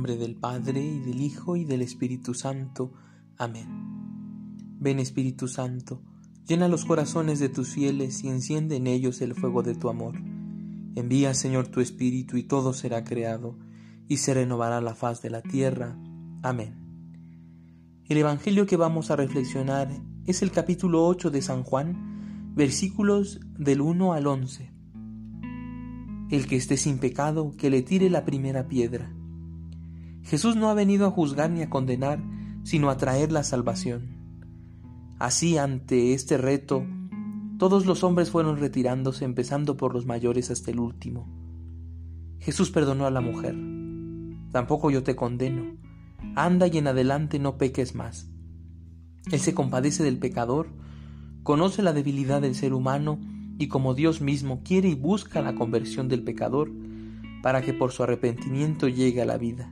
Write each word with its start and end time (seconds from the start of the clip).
nombre 0.00 0.16
del 0.16 0.34
Padre, 0.34 0.80
y 0.80 0.98
del 0.98 1.20
Hijo, 1.20 1.56
y 1.56 1.66
del 1.66 1.82
Espíritu 1.82 2.32
Santo. 2.32 2.94
Amén. 3.36 3.68
Ven 4.78 4.98
Espíritu 4.98 5.46
Santo, 5.46 6.00
llena 6.46 6.68
los 6.68 6.86
corazones 6.86 7.38
de 7.38 7.50
tus 7.50 7.68
fieles 7.68 8.24
y 8.24 8.28
enciende 8.28 8.76
en 8.76 8.86
ellos 8.86 9.20
el 9.20 9.34
fuego 9.34 9.62
de 9.62 9.74
tu 9.74 9.90
amor. 9.90 10.14
Envía, 10.94 11.34
Señor, 11.34 11.68
tu 11.68 11.82
Espíritu, 11.82 12.38
y 12.38 12.44
todo 12.44 12.72
será 12.72 13.04
creado, 13.04 13.58
y 14.08 14.16
se 14.16 14.32
renovará 14.32 14.80
la 14.80 14.94
faz 14.94 15.20
de 15.20 15.28
la 15.28 15.42
tierra. 15.42 15.98
Amén. 16.42 16.76
El 18.08 18.16
Evangelio 18.16 18.64
que 18.64 18.78
vamos 18.78 19.10
a 19.10 19.16
reflexionar 19.16 19.90
es 20.24 20.40
el 20.40 20.50
capítulo 20.50 21.06
8 21.06 21.30
de 21.30 21.42
San 21.42 21.62
Juan, 21.62 22.54
versículos 22.54 23.38
del 23.58 23.82
1 23.82 24.14
al 24.14 24.26
11. 24.26 24.70
El 26.30 26.46
que 26.46 26.56
esté 26.56 26.78
sin 26.78 26.96
pecado, 26.96 27.52
que 27.58 27.68
le 27.68 27.82
tire 27.82 28.08
la 28.08 28.24
primera 28.24 28.66
piedra. 28.66 29.14
Jesús 30.22 30.56
no 30.56 30.68
ha 30.68 30.74
venido 30.74 31.06
a 31.06 31.10
juzgar 31.10 31.50
ni 31.50 31.62
a 31.62 31.70
condenar, 31.70 32.20
sino 32.62 32.90
a 32.90 32.96
traer 32.96 33.32
la 33.32 33.42
salvación. 33.42 34.20
Así, 35.18 35.58
ante 35.58 36.14
este 36.14 36.38
reto, 36.38 36.84
todos 37.58 37.84
los 37.84 38.04
hombres 38.04 38.30
fueron 38.30 38.58
retirándose, 38.58 39.24
empezando 39.24 39.76
por 39.76 39.92
los 39.92 40.06
mayores 40.06 40.50
hasta 40.50 40.70
el 40.70 40.80
último. 40.80 41.28
Jesús 42.38 42.70
perdonó 42.70 43.06
a 43.06 43.10
la 43.10 43.20
mujer. 43.20 43.54
Tampoco 44.50 44.90
yo 44.90 45.02
te 45.02 45.14
condeno. 45.14 45.76
Anda 46.36 46.66
y 46.68 46.78
en 46.78 46.86
adelante 46.86 47.38
no 47.38 47.58
peques 47.58 47.94
más. 47.94 48.30
Él 49.30 49.40
se 49.40 49.54
compadece 49.54 50.02
del 50.02 50.18
pecador, 50.18 50.70
conoce 51.42 51.82
la 51.82 51.92
debilidad 51.92 52.40
del 52.40 52.54
ser 52.54 52.72
humano 52.72 53.20
y 53.58 53.68
como 53.68 53.94
Dios 53.94 54.22
mismo 54.22 54.62
quiere 54.64 54.88
y 54.88 54.94
busca 54.94 55.42
la 55.42 55.54
conversión 55.54 56.08
del 56.08 56.24
pecador 56.24 56.70
para 57.42 57.60
que 57.60 57.74
por 57.74 57.92
su 57.92 58.02
arrepentimiento 58.02 58.88
llegue 58.88 59.20
a 59.20 59.26
la 59.26 59.36
vida. 59.36 59.70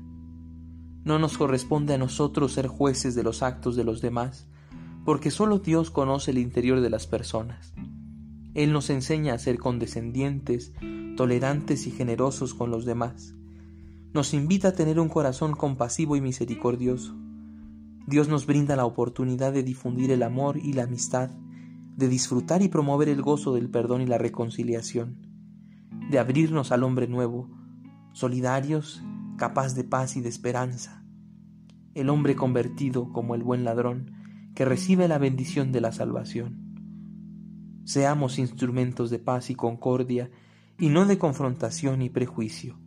No 1.05 1.19
nos 1.19 1.39
corresponde 1.39 1.95
a 1.95 1.99
nosotros 1.99 2.53
ser 2.53 2.67
jueces 2.67 3.15
de 3.15 3.23
los 3.23 3.43
actos 3.43 3.77
de 3.77 3.85
los 3.85 4.01
demás, 4.01 4.47
porque 5.05 5.31
solo 5.31 5.59
Dios 5.59 5.91
conoce 5.91 6.31
el 6.31 6.39
interior 6.39 6.81
de 6.81 6.91
las 6.91 7.07
personas. 7.07 7.73
Él 8.55 8.73
nos 8.73 8.91
enseña 8.91 9.35
a 9.35 9.39
ser 9.39 9.59
condescendientes, 9.59 10.73
tolerantes 11.17 11.87
y 11.87 11.91
generosos 11.91 12.55
con 12.55 12.71
los 12.71 12.85
demás. 12.85 13.35
Nos 14.13 14.35
invita 14.35 14.69
a 14.69 14.73
tener 14.73 14.99
un 15.01 15.09
corazón 15.09 15.55
compasivo 15.55 16.17
y 16.17 16.21
misericordioso. 16.21 17.15
Dios 18.07 18.29
nos 18.29 18.47
brinda 18.47 18.77
la 18.77 18.87
oportunidad 18.87 19.53
de 19.53 19.63
difundir 19.63 20.11
el 20.11 20.23
amor 20.23 20.57
y 20.57 20.73
la 20.73 20.85
amistad 20.85 21.31
de 21.99 22.07
disfrutar 22.07 22.63
y 22.63 22.69
promover 22.69 23.09
el 23.09 23.23
gozo 23.23 23.53
del 23.53 23.69
perdón 23.69 24.03
y 24.03 24.07
la 24.07 24.19
reconciliación, 24.19 25.17
de 26.09 26.21
abrirnos 26.21 26.71
al 26.71 26.85
hombre 26.85 27.09
nuevo, 27.09 27.51
solidarios, 28.13 29.03
capaz 29.39 29.75
de 29.75 29.85
paz 29.85 30.17
y 30.17 30.21
de 30.21 30.29
esperanza, 30.29 31.03
el 31.95 32.11
hombre 32.11 32.37
convertido 32.37 33.13
como 33.13 33.35
el 33.35 33.43
buen 33.43 33.65
ladrón 33.65 34.13
que 34.55 34.67
recibe 34.67 35.09
la 35.09 35.17
bendición 35.17 35.73
de 35.73 35.81
la 35.81 35.93
salvación. 35.93 36.69
Seamos 37.85 38.39
instrumentos 38.39 39.09
de 39.09 39.19
paz 39.19 39.49
y 39.49 39.55
concordia 39.55 40.31
y 40.79 40.91
no 40.91 41.07
de 41.07 41.17
confrontación 41.17 42.03
y 42.03 42.11
prejuicio. 42.11 42.79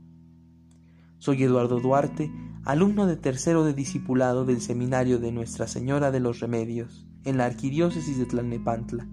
Soy 1.18 1.44
Eduardo 1.44 1.80
Duarte, 1.80 2.32
alumno 2.66 3.08
de 3.08 3.16
tercero 3.16 3.64
de 3.64 3.74
discipulado 3.74 4.46
del 4.46 4.62
Seminario 4.62 5.18
de 5.18 5.32
Nuestra 5.32 5.68
Señora 5.68 6.12
de 6.12 6.20
los 6.20 6.40
Remedios 6.40 7.08
en 7.24 7.38
la 7.38 7.46
Arquidiócesis 7.46 8.18
de 8.18 8.26
Tlalnepantla. 8.26 9.08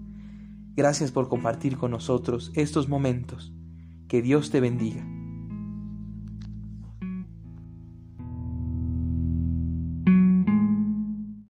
Gracias 0.75 1.11
por 1.11 1.29
compartir 1.29 1.77
con 1.77 1.91
nosotros 1.91 2.51
estos 2.55 2.89
momentos. 2.89 3.53
Que 4.07 4.21
Dios 4.21 4.49
te 4.49 4.59
bendiga. 4.59 5.18